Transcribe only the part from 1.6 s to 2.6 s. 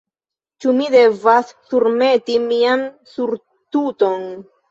surmeti